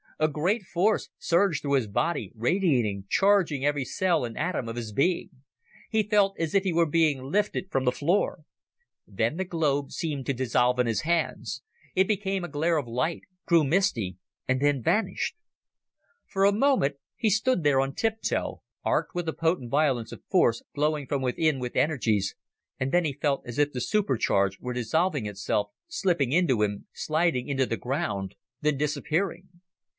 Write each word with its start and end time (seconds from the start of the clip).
A 0.19 0.27
great 0.27 0.63
force 0.63 1.09
surged 1.17 1.61
through 1.61 1.73
his 1.73 1.87
body, 1.87 2.31
radiating, 2.35 3.05
charging 3.09 3.65
every 3.65 3.85
cell 3.85 4.23
and 4.23 4.37
atom 4.37 4.67
of 4.69 4.75
his 4.75 4.91
being. 4.93 5.29
He 5.89 6.01
felt 6.03 6.37
as 6.39 6.53
if 6.53 6.63
he 6.63 6.73
were 6.73 6.87
being 6.89 7.23
lifted 7.31 7.71
from 7.71 7.85
the 7.85 7.91
floor. 7.91 8.41
Then 9.07 9.37
the 9.37 9.45
globe 9.45 9.91
seemed 9.91 10.27
to 10.27 10.33
dissolve 10.33 10.77
in 10.77 10.85
his 10.85 11.01
hands. 11.01 11.63
It 11.95 12.07
became 12.07 12.43
a 12.43 12.47
glare 12.47 12.77
of 12.77 12.87
light, 12.87 13.21
grew 13.45 13.63
misty, 13.63 14.17
and 14.47 14.59
then 14.59 14.81
vanished. 14.81 15.35
For 16.27 16.45
a 16.45 16.51
moment 16.53 16.95
he 17.15 17.29
stood 17.31 17.63
there 17.63 17.79
on 17.79 17.93
tiptoe, 17.95 18.61
arced 18.83 19.13
with 19.15 19.25
the 19.25 19.33
potent 19.33 19.69
violence 19.71 20.11
of 20.11 20.19
the 20.19 20.27
force, 20.29 20.63
glowing 20.75 21.07
from 21.07 21.23
within 21.23 21.59
with 21.59 21.75
energies, 21.75 22.35
and 22.79 22.91
then 22.91 23.05
he 23.05 23.13
felt 23.13 23.43
as 23.47 23.57
if 23.59 23.71
the 23.71 23.81
supercharge 23.81 24.59
were 24.59 24.73
dissolving 24.73 25.25
itself, 25.27 25.69
slipping 25.87 26.31
into 26.31 26.61
him, 26.61 26.87
sliding 26.91 27.47
into 27.47 27.65
the 27.67 27.77
ground, 27.77 28.35
then 28.61 28.77
disappearing. 28.77 29.47